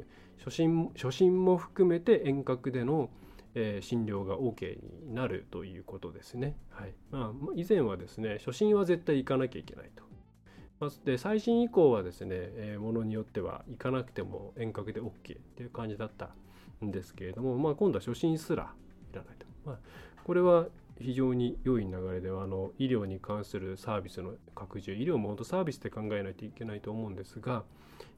[0.44, 3.08] 初診初診も含めて遠隔での
[3.54, 6.56] えー、診療が OK になるということですね。
[6.70, 10.02] はいまあ、以前はですね初診は絶対行かなきゃいけないと。
[10.80, 15.12] まあ、で最新以降はですね、えー、ものによっては行かなくても遠隔で OK っ
[15.56, 16.30] ていう感じだった
[16.84, 18.72] んですけれども、まあ、今度は初診すら
[19.12, 19.46] いらないと。
[19.64, 19.78] まあ、
[20.24, 20.66] これは
[21.00, 27.64] 非常に良い流れではあの医療に関するサービスの拡充医療も本当サービスって考えないといけないと思うんですが、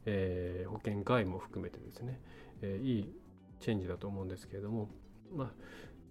[0.04, 2.20] えー、保険外も含めてですね、
[2.62, 3.12] えー、いい
[3.60, 4.90] チェンジだと思うんですけれども、
[5.34, 5.50] まあ、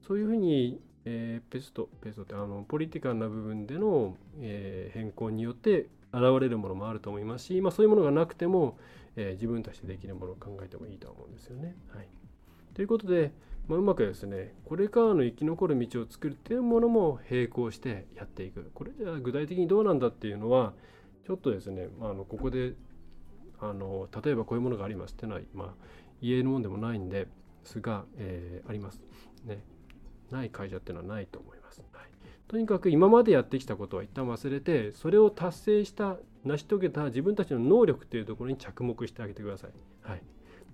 [0.08, 8.78] そういうふうに、えー、ペストペストってあのポリティカルな部分での、えー、変更によって現れるものもあると思いますし、まあ、そういうものがなくても、
[9.15, 11.75] えー、自分たちでできるものを考えてもいいと思うんですよね。
[11.89, 12.08] はい、
[12.73, 13.32] ということで、
[13.67, 20.73] まあ、うまくですねこれからの生き残る道を作るっていうものも並行してやっていくこれじゃあ具体的にどうなんだっていうのは
[21.25, 22.73] ちょっとですね、まあ、あのここで
[23.60, 25.73] あの例えばこういうものがありますっていうのは、まあ、
[26.21, 27.28] 言えるもんでもないんで
[27.65, 29.01] すが、えー、あります。
[29.45, 29.63] ね。
[30.32, 31.84] ない会社っていうのはないと思います。
[31.91, 32.08] はい、
[32.47, 39.71] とにかく今までやってきたことは一旦忘れてそれを達成した成し遂げた自分たちの能力っていうところに着目してあげてください。
[40.01, 40.21] はい、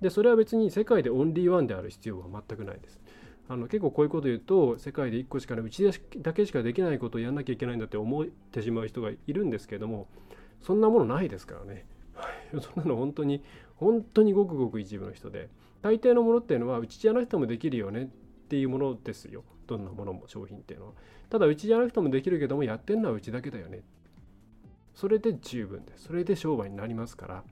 [0.02, 3.02] でそれは別に世界でオンリーワンである必要は全くないです。
[3.50, 5.84] あの結構こういうこと言うと世界で1個しかないうち
[6.20, 10.08] だけしかできないことをやんなきゃいけないんだって思ってしまう人がいるんですけども
[10.62, 11.86] そんなものないですからね。
[12.62, 13.44] そんなの本当に
[13.76, 15.50] 本当にごくごく一部の人で
[15.82, 18.08] 大抵のものっていうのはうちじゃなくてもできるよねっ
[18.50, 19.44] ていうものですよ。
[19.68, 20.94] どんなものも商品っていうのは。
[21.30, 23.84] ただうちじゃなくてもできるけどもやってんのはうちだけだよね。
[24.94, 26.06] それで十分です。
[26.06, 27.44] それで商売になりますから、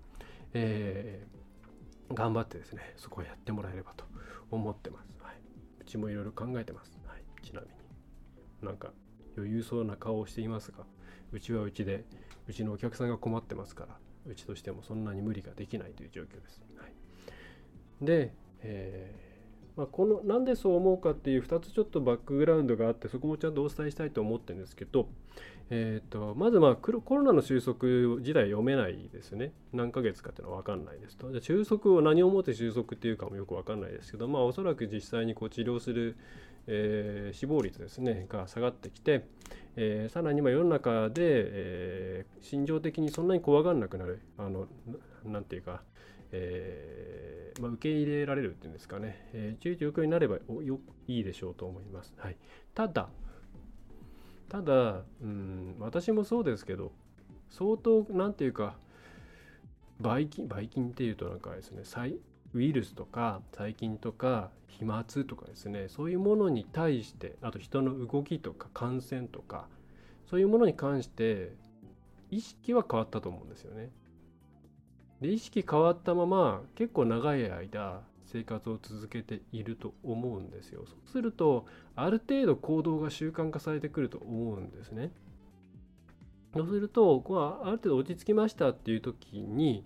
[0.53, 4.05] えー、頑張ってですねそこをやってもらえればと
[4.51, 5.35] 思ってます、はい、
[5.81, 7.73] うちもいろいろ考えてます、はい、ちなみに
[8.61, 8.91] なんか
[9.37, 10.85] 余裕そうな顔をしていますが
[11.31, 12.03] うちはうちで
[12.47, 16.61] うちのお客さんが困ってますからうちとしてもそんなに無理ができないという状況です。
[16.77, 16.93] はい、
[18.01, 25.07] で、えー、まあ、このなんでそう思うかっていう2つちょっとバックグラウンドがあってそこもちゃんとお伝えしたいと思ってるんですけど、
[25.69, 27.87] えーと、まずまあコロナの収束
[28.19, 29.51] 自体読めないですね。
[29.71, 31.31] 何ヶ月かっていうのは分かんないですと。
[31.31, 36.17] じゃ収束を何をもって収束っていうかもよく分かんないですけどまあおそらく実際にこう治療する、
[36.67, 39.25] えー、死亡率ですねが下がってきて、
[39.75, 44.67] えー、さらに世の中で、えー、心情的にそんなに怖がらなくなるあの
[45.23, 45.81] なんていうか、
[46.31, 52.13] えーまあ、受け入れられるっていうんですかね、えー、状況になればよいいでしょうと思います。
[52.17, 52.37] はい、
[52.73, 53.09] ただ
[54.47, 56.91] ただ、うん、私もそうですけど
[57.49, 58.75] 相当なんていうか
[59.99, 61.83] ばい菌ばい菌っていうとなんかですね
[62.53, 69.67] ウイルスとか細菌とか飛沫とかですねそういうものに対してあと人の動きとか感染とか
[70.29, 71.53] そういうものに関して
[72.31, 73.89] 意識は変わったと思うんですよね。
[75.21, 80.83] で意識変わったまま結構長い間生活を続けていると思うんですよ。
[80.85, 85.11] そうするとある程度行動が習慣化されてくると思うんですね。
[86.53, 87.23] そうすると、
[87.63, 89.85] ある程度落ち着きましたっていう時に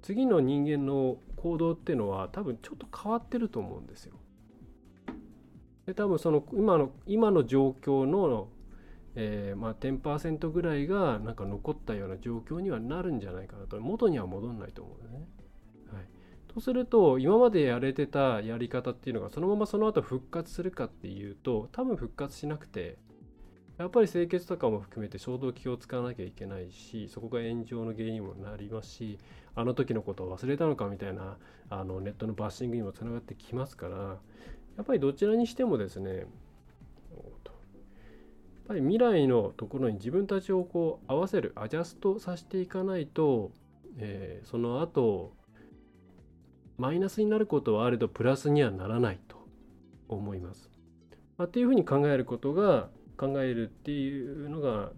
[0.00, 4.14] 次の人間の行動っていうのは多分ちょっと変わってると思うんですよ。
[5.86, 8.48] で多分その今の今の状況の、
[9.14, 15.26] えー、まあ、10%ぐらいがなんか残ったような状況にはなるんじゃないかなと元には戻んないと思うんですね。
[15.92, 16.04] はい、
[16.48, 22.98] とすると今までやれてたやり方っていうのがそのままその後復活するかっていうと多分復活しなくて
[23.78, 29.18] やっぱり清潔とかも含めて消毒気を使わなきゃいけないしそこが炎上の原因にもなりますし
[29.54, 31.38] あの時のことを忘れたのかみたいな
[31.70, 33.96] あのネットのバッシングにもつながってきますから
[34.76, 36.26] やっぱりどちらにしてもですね
[38.68, 43.50] ぱり未来のところに自分たちをこう合わせるアジャストさせていかないと、
[43.96, 45.32] えー、その後
[46.76, 49.36] マイナスになることはあれどプラスにはならないと
[50.08, 50.70] 思います。
[51.38, 54.92] まあ、っていうふうに考えることが考えるっていうのが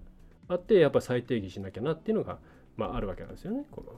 [0.49, 2.39] あってやっぱり再定義しなきゃなっていうのが、
[2.77, 3.93] まあ、あるわけなんですよねこの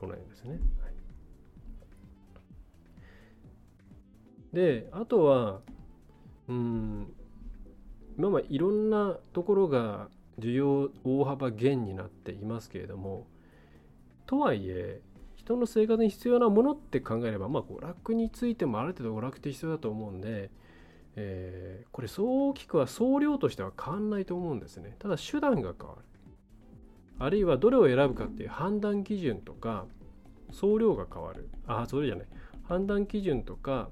[0.00, 0.50] この辺ですね。
[0.50, 0.56] は
[4.52, 5.60] い、であとは
[6.48, 7.14] うん
[8.16, 13.26] 今はいろんなところが需要大幅減になっていますけれども
[14.26, 15.00] とはいえ
[15.36, 20.50] 人の生活に必要なものって考えればまあ娯楽についてもある程度娯楽って必要だと思うんで
[21.16, 24.96] えー、これそう大きくは総量としては変わんないと思うんですね。
[24.98, 26.04] ただ手段が変わる。
[27.18, 29.86] あるいはどれを選ぶかっていう判断基準とか
[30.50, 31.48] 総量が変わる。
[31.66, 32.26] あ、それじゃない。
[32.64, 33.90] 判断基準とか、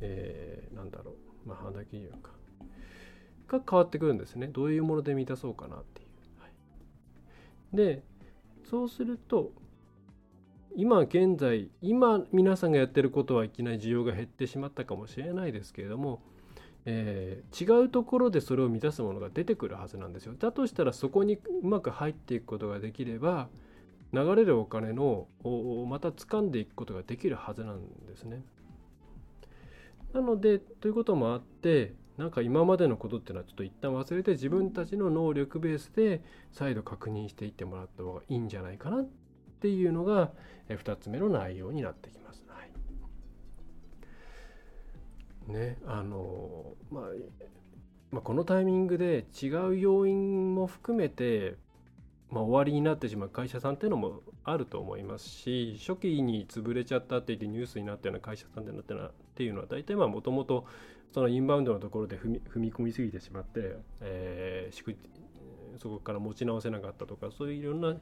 [0.00, 1.14] えー、なんだろう。
[1.46, 2.30] まあ判断基準か。
[3.48, 4.48] が変わってくるんですね。
[4.48, 6.08] どういうもので満たそうかなっていう。
[6.40, 8.02] はい、で、
[8.64, 9.52] そうすると、
[10.76, 16.20] 今現在今皆さんがやってることはいきなり需要が減ってしまったかもしれないですけれども、
[16.84, 23.48] えー、違うところでそれを満たすものが出てくるはずなんですよだとしたらそこにうまく入っていくことができれば
[24.12, 28.42] 流れるお金のをまた掴んでいくことができるはずなんですね
[30.14, 36.22] なのでということもあってなんか今までのことっていうのはちょっと一旦忘れて自分たちの能力ベースで
[36.52, 39.08] 再度確認していってもらった方がいいんじゃないかなっ
[39.60, 40.30] ていうのが
[40.68, 42.44] 2つ目の内容になってきます。
[42.46, 42.54] は
[45.48, 47.04] い、ねあのまあ、
[48.12, 51.56] まあ、このタイミングで違う要因も含めて、
[52.30, 60.66] まあ、終わりになってしまう会社さんっていうのもあると思いますし初期に潰れちゃったって言ってニュースになったような会社さんってなっていうのは大体まあもともと
[61.12, 64.96] そのインバウンドのところで踏み踏み込みすぎてしまって、えー、
[65.78, 67.94] そこから持ち直せなかったとかそういういろんな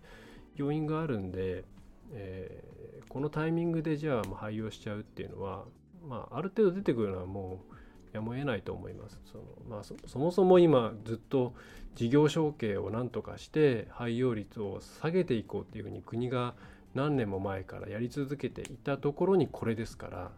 [0.57, 1.65] 要因があるんで、
[2.13, 5.65] えー、このタイミングでじゃあもう廃業しちゃうっていうのは、
[6.09, 7.75] まあ、ある程度出てくるのはもう
[8.13, 9.21] やむを得ないと思います。
[9.25, 11.55] そのまあ、そもそも今ずっと
[11.95, 16.55] 事業承継をなんとかして廃業率を下げていこうっていうふうに国が
[16.95, 20.31] 何年も前からやり続けていたところにこれですから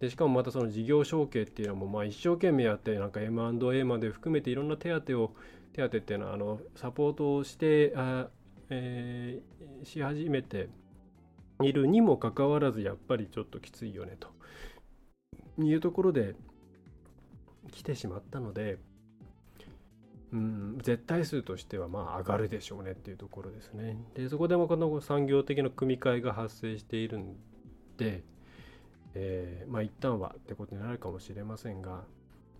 [0.00, 5.34] でしかもまたその事業承継っていうのもまあ一生懸命やってなんか M&A まで含めていろんな手当を
[5.72, 8.28] 手当っていうのはあのサポートをしてあ、
[8.70, 10.68] えー、し始めて
[11.62, 14.28] いるにもかかわらずやっぱりちょっときついよねと
[15.62, 16.34] いうところで
[17.70, 18.78] 来てしまったので、
[20.32, 23.96] うん、絶対数としてはまあ上がるでしょうねっていうところですね。
[24.14, 27.36] でそこでもこの産業的な組み替えが発生しているん
[27.96, 28.22] で
[29.14, 31.90] えー、まあ一旦はってことになるかもしれませんが、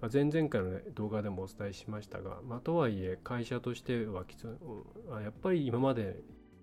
[0.00, 4.44] まあ、前々回の、ね、動画でもお伝えしましたが、まあ、とはいえ会社としてはきつ、
[5.22, 6.20] やっぱり今まで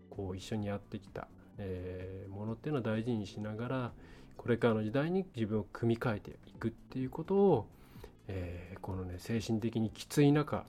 [0.10, 1.28] こう一緒にやってきた、
[1.58, 3.92] えー、ものっていうのを大事にしながら
[4.38, 7.68] これからの時代に自分を組み替えていくっていうことを、
[8.34, 10.66] えー、このね精神的にきつい中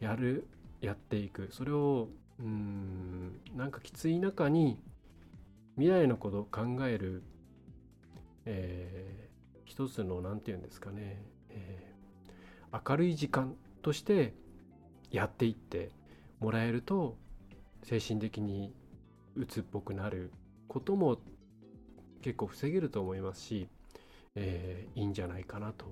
[0.00, 0.46] やる
[0.80, 1.48] やっていく。
[1.50, 4.78] それをうんなんかきつい中に
[5.74, 7.22] 未来のことを考える
[8.50, 14.32] えー、一つの何て言うんですかね、えー、明るい時間として
[15.10, 15.90] やっていって
[16.40, 17.18] もらえると
[17.82, 18.72] 精神的に
[19.34, 20.32] 鬱っぽくなる。
[20.68, 21.18] ことも
[22.20, 23.68] 結構防げると思いますし、
[24.34, 25.86] えー、いいんじゃないかなと。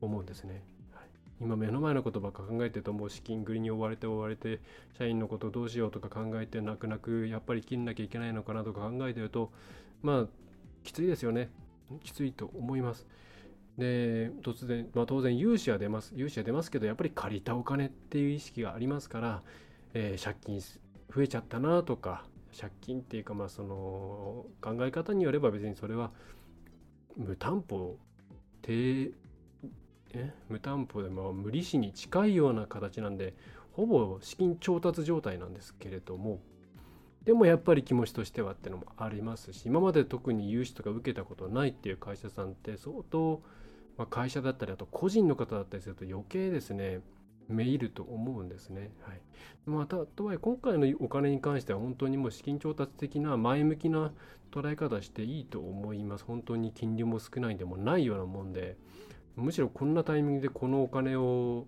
[0.00, 0.62] 思うんですね。
[1.40, 4.60] 今目の前のことばっか考えてるともう資金繰りに追われて追われて
[4.96, 9.52] 社員のことどうしようとか考えて泣く泣くやっぱり切んなきゃいけないのかなとか考えてると
[10.02, 10.26] まあ
[10.82, 11.50] きついですよね
[12.02, 13.06] きついと思います。
[13.76, 19.42] で突然、まあ、当然融資は出ます融資は出ますけどやっぱり借りたお金っていう意識がありますから、
[19.92, 22.24] えー、借金増えちゃったなとか
[22.58, 26.10] 借金っていうかまあその考え方によれば別にそれは
[27.18, 27.98] 無担保
[28.62, 29.12] 低
[30.12, 33.34] え無担保でまあ無利子に近いような形なんで
[33.72, 36.40] ほぼ資金調達状態なんですけれども
[37.24, 43.42] でもやっぱり気持ちとしてはってのもありますし今まで特に融資とか受けたことないっていう会社さんって相当、
[43.98, 47.00] まあ、会社だったりあと個人の方だったりすると余計ですね
[47.48, 48.90] めいると思うんですね。
[49.02, 49.20] はい、
[49.66, 54.12] またとはいえ今回のお金に関しては本当にもう資金調達的な前向きな
[54.50, 56.24] 捉え方していいと思います。
[56.24, 58.76] 本当に金利も少ないでもないようなもんで
[59.36, 61.66] むしろこんなタイミングでこのお金を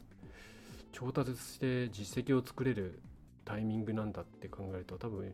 [0.93, 3.01] 調達して実績を作れる
[3.45, 5.33] タイミングなんだって考えると多分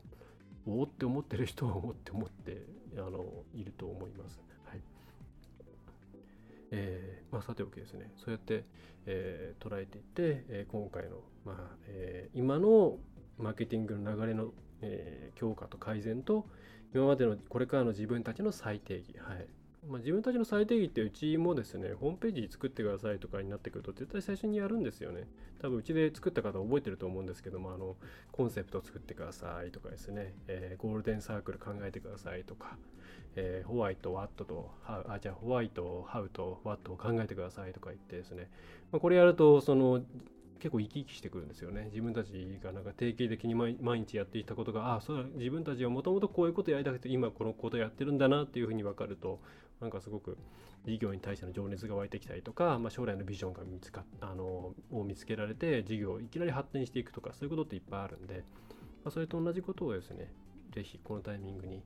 [0.66, 2.62] おおって思ってる人は思って思って
[2.96, 4.40] あのいると思います。
[4.66, 4.80] はい。
[6.70, 8.10] えーまあ、さておきですね。
[8.16, 8.64] そうやって、
[9.06, 12.98] えー、捉えていって、えー、今回の、まあえー、今の
[13.38, 14.48] マーケティングの流れの、
[14.80, 16.46] えー、強化と改善と
[16.94, 19.46] 今までのこれからの自分たちの最低義、はい、
[19.88, 25.28] まあ、自分たちの最低義ってうちもですね、ホームページ作ってくださいとかになってくると、絶対最初にやるんですよね。
[25.60, 27.96] 多分うちで作った方覚えてると思うんですけども、あの、
[28.32, 32.76] コンセプト作ってくださいとかですね、えー、ゴールデンサークル考えてくださいとか、
[33.36, 38.50] えー、ホワイト、ワットと、ハウ、あ、じゃあホワイト、ハウとワットを考えてくださいとか言ってですね、
[38.92, 40.02] まあ、これやると、その、
[40.64, 41.88] 結構生き生きしてくるんですよね。
[41.92, 49.40] 自分たちがなんか定型的に毎日やっていたことが、ああ、そうだ、自分たちはもともとこういうことやりたくて、今このことやってるんだなっていうふうに分かると、
[49.84, 50.38] なんかすごく
[50.86, 58.44] 事業に対しての情熱が湧いてきたりとか、まあ、将来のビジョンが見つかあのを見つけられて事業をいきなり発展していくとかそういうことっていっぱいあるんで、
[59.04, 60.32] まあ、それと同じことをですね
[60.74, 61.82] 是非このタイミングに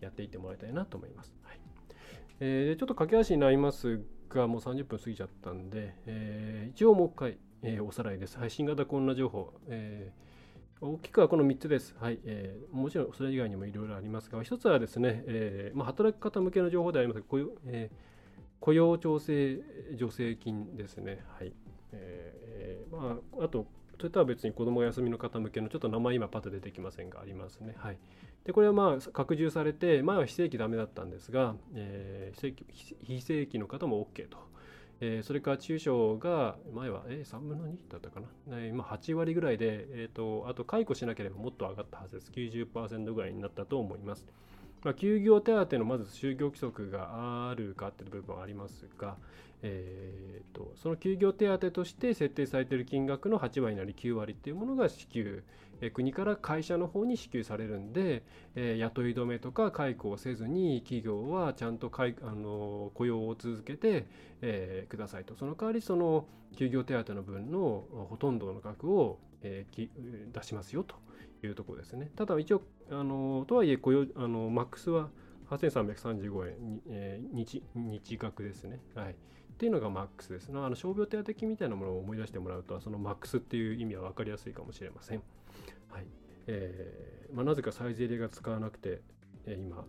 [0.00, 1.36] やっていってもらいたいなと思います。
[1.42, 1.60] はい
[2.40, 4.00] えー、ちょっと駆け足になります
[4.30, 8.38] がもう30分過ぎちゃったんで、えー、一応もう一回、えー、おさらいです。
[8.38, 10.31] はい、新型コロナ情報、えー
[10.84, 11.94] 大きくはこの3つです。
[12.00, 17.96] はいえー、もちろんそれ以外にもいろいろありますが、1つはですね、えーまあ、働き方向けの情報でありますが、雇用,、えー、
[18.58, 19.60] 雇用調整
[19.96, 21.24] 助成金ですね。
[21.38, 21.52] はい
[21.92, 23.66] えーまあ、あと、
[23.96, 27.76] それとは別に子どもが休みの方向けのちょっと名前今パッと出てきませんがありますね。
[27.78, 27.98] はい、
[28.44, 32.54] でこれはまあ拡充されて前は非正規ダメだったんですが、えー、
[33.04, 34.38] 非正規の方も OK と。
[35.04, 42.30] えー、それから中小が前は、えー、3分の2だったかな、えー、今8割ぐらいで、えーと、あと解雇しなければもっと上がったはずです。
[42.30, 44.24] 90%ぐらいになったと思います、
[44.84, 49.16] まあ、休業手当のまず就業規則があるかっていう部分はありますが、
[49.62, 55.42] えーと、その休業手当として設定されている金額の8割なり9割っていうものが支給、
[55.82, 58.22] え、国から会社の方に支給されるんで、
[58.54, 64.06] え、雇い止めとか解雇をせずに企業はちゃんとあの雇用を続けて、
[64.40, 66.26] え、くださいとその代わりその
[66.56, 69.90] 休業手当の分のほとんどの額を、え、き
[70.32, 70.94] 出しますよと
[71.44, 75.08] いうところですねただ一応あのとはいえ雇用あのマックスは
[75.50, 78.80] 8335円に、えー、日日額ですね。
[78.94, 79.12] はい。
[79.12, 79.14] っ
[79.58, 80.48] ていうのがマックスです。
[80.50, 85.22] あの傷病手当金みたいなものを思い出してもらうと、そのマックスっていう意味は分かりやすいかもしれません。
[85.92, 86.06] はい。
[86.46, 89.02] えーまあ、なぜかサイズ入れが使わなくて、
[89.46, 89.84] えー、今、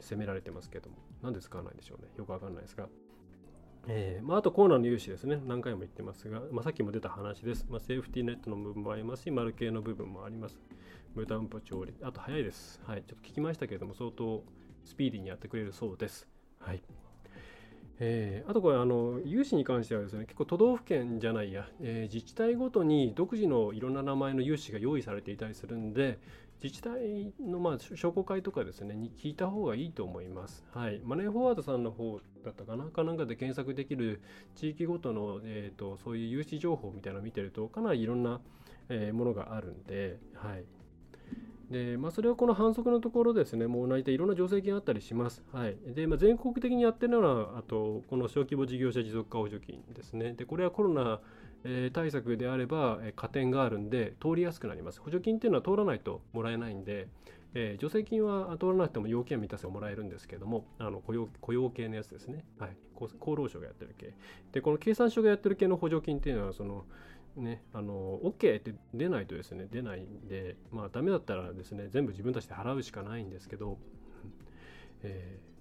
[0.00, 2.08] 責められてますけども、なんで使わないんでしょうね。
[2.16, 2.88] よくわかんないですが。
[3.86, 5.40] えーまあ、あとコーナーの融資ですね。
[5.46, 7.66] 何回も言ってますが、まあ、さっきも出た話です。
[7.68, 10.58] まあ、セーフティーネットの部分もありますし、丸系の部分もあります。
[11.14, 11.94] 無担保調理。
[12.02, 12.80] あと早いです。
[12.86, 13.02] はい。
[13.06, 14.42] ちょっと聞きましたけれども、相当
[14.84, 16.26] スピーディーにやってくれるそうです。
[16.58, 16.82] はい。
[18.00, 26.18] えー、あとこれあの融資に関してはですね結構都道府県じゃないや、えー、自治体ごとに独自のいろんな名前の融資が用意されていたりするんで
[26.62, 30.64] 自治体のまあ商工会とかですねに聞いた方がいいと思います。
[30.72, 34.22] はい、マネーフォワードさんの方だったかなかなんかで検索できる
[34.54, 38.40] 地域ごとの、えーと、そういう融資情報みたいなの見てるとかなりいろんな、
[38.88, 40.64] えー、ものがあるんで、はい、
[41.74, 45.42] で、まあ、それはこの反則のところですね、もう大体いろんな助成金あったりします。
[45.52, 45.76] はい。
[45.84, 50.34] で、まあ、全国的にやってるのは、あと、この小規模事業者持続化補助金ですね。
[50.34, 51.20] で、これはコロナ、
[51.64, 55.00] え、対策であれば、え、加点があるんで、通りやすくなります。
[55.00, 57.08] 補助金っていうのは通らないともらえないんで、
[57.54, 64.12] えー、助成金は通らなくても要件満たせばもらえるんですけども、あの雇用雇用系のやつですね、はい、厚労省がやってる系。
[64.52, 66.84] で、この経産省がやってる系の補助金っていうのは、その、
[67.36, 73.78] ね、あの OK って出ないとですね出ないんでまあダメだったらですね全部自分たちで払うしかないんですけど、
[75.02, 75.54] えー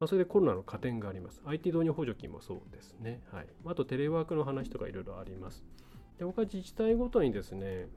[0.00, 1.40] まあ、それでコロナの加点があります。
[1.46, 3.22] IT 導入補助金もそうですね。
[3.32, 3.46] はい。
[3.64, 5.64] あとテレワークの話とかいろいろあります。
[6.18, 7.88] で他自治体ごとにですね、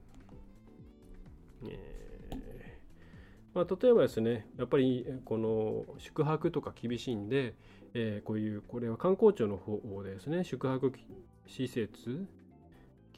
[1.65, 2.49] えー
[3.53, 7.55] まあ、例えばですねやっぱりこの宿泊とか厳しいんで、
[7.93, 10.93] えー、こういうこれは観光庁の方でですね宿泊
[11.47, 12.27] 施設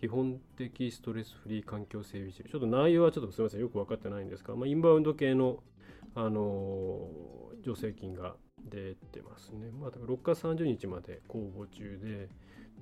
[0.02, 2.44] 基本的ストレスフリー環境整備士。
[2.44, 5.60] ちょっと内容はちょっとすみません、よく分かってないんですが、まあ、インバウンド系の、
[6.16, 8.36] あのー、助成金が
[8.68, 9.70] 出てますね。
[9.70, 12.30] まあ、6月30日まで公募中で、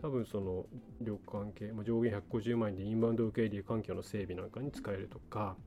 [0.01, 0.65] 多分その
[1.01, 5.57] 旅館系、まあ、上限150万円でインバウンド受け入れ環境の整備なんかに使えるとか、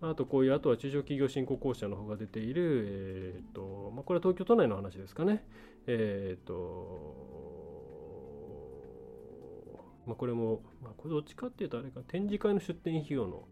[0.00, 5.44] あとこういう、あとは中小企業振興公社の方が出ている、えっ、ー、と、まあ、これは東京都内の話ですかね。
[5.86, 7.71] えっ、ー、と、
[10.06, 13.44] まあ、これも、まあ、これどっちかっていうとあれか、展示会の出展費用の、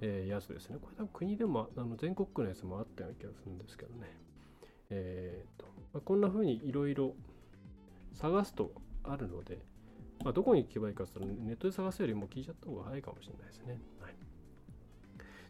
[0.00, 0.78] えー、やつですね。
[0.80, 4.16] これ多分国でも、あの全国区のやつもあったような気がするんですけどね。
[4.90, 7.14] えーとまあ、こんな風にいろいろ
[8.12, 8.72] 探すと
[9.02, 9.58] あるので、
[10.22, 13.80] まあ、どこに行けばいいかというとネットで探すよりも聞いちゃった方が早いかもしれないですね。
[14.00, 14.14] はい。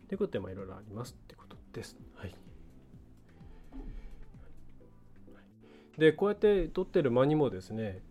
[0.09, 1.97] ということで、まあ、いろいろありますってことです。
[2.15, 2.35] はい。
[5.99, 8.03] で、こうやって撮ってる間にもですね、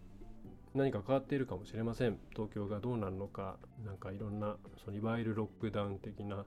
[0.74, 2.18] 何か変わっているかもしれません。
[2.32, 3.58] 東京がどうなるのか。
[3.86, 6.46] なんかいろんなそのいわゆるロックダウン的な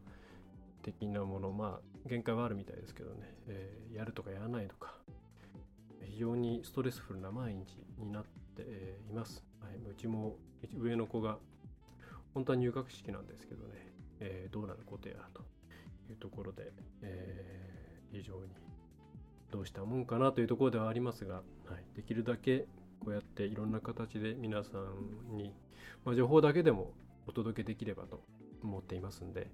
[0.83, 1.53] 的なもの。
[1.53, 4.95] まあ限界はあるみたいですけどね、えー、やるとかやらないとか。
[6.05, 8.25] 非常にストレスフルな毎日になっ
[8.57, 8.63] て
[9.11, 10.37] います、はい、うちも
[10.79, 11.37] 上の子が
[12.33, 15.43] 本当は入学式なんですけどね、えー、どうなることやと。
[16.11, 16.73] いうところで、
[17.03, 18.41] えー、非常に
[19.51, 22.67] どうしたもんかなというところではありますが、はい、できるだけ
[23.07, 25.55] こうやっていろんな形で皆さんに、
[26.05, 26.93] まあ、情報だけでも
[27.29, 28.25] お届けできればと
[28.65, 29.49] 思っていますんで、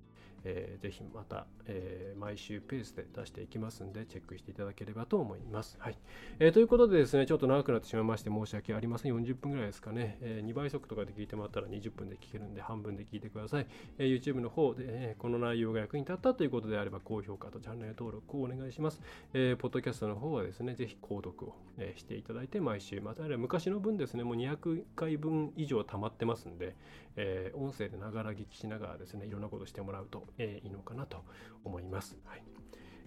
[0.45, 5.77] えー、ぜひまた、えー、毎週ペースで出していきますんで、チェックしていただければと思います。
[5.79, 5.99] はい。
[6.39, 9.13] えー、ということでですね、ちょっと長くなってしまいまして申し訳ありません。
[9.15, 10.19] 40分ぐらいですかね。
[10.21, 13.67] えー、2倍速とかで聞いてもらったら20分で聞けるんで、半分で聞いてください。
[13.99, 19.01] え、YouTube の方で、えー、この内容が役に立ったということであれば、高評価とチャンネル登録をお願いします。
[19.35, 26.77] えー、ポッドキャストの方はですね、ぜひ購読を、え、していただいて、毎週、また昔の分ですね、もう200回分以上溜まってますんで、
[27.17, 31.25] えー、音声でながら聞きしながらですね、いろんなことしてもらうと、えー、いいのかなと
[31.65, 32.19] 思います。
[32.25, 32.43] はい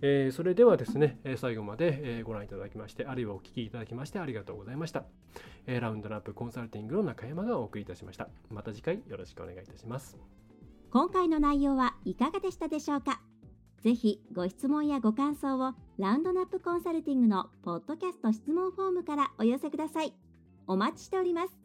[0.02, 5.06] えー、それではですね、最後まで、ご覧いただきまして、あるいはお聞きいただきましてありがとうございました。
[5.68, 8.28] えラウンドナップコンサルティングの中山がお送りいたしました。
[8.50, 10.18] また次回よろしくお願いいたします。
[10.92, 13.22] 今回の内容はいかがでしたでしょうか？
[13.82, 20.14] ぜひご質問やご感想をラウンドナップコンサルティングのポッドキャスト質問フォームからお寄せください。
[20.68, 21.65] お待ちしております。